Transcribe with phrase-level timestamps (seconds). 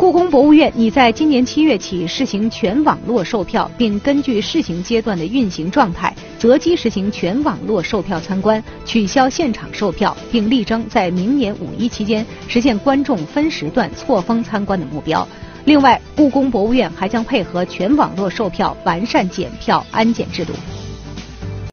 [0.00, 15.28] 故宫博物院拟在今年七月起试行全网络售票并根据试行阶段的运行状态择机实行全网络售票参观取消现场售票并力争在明年五一期间实现观众分时段错峰参观的目标。
[15.66, 20.54] 另外故宫博物院还将配合全网络售票完善检票安检制度。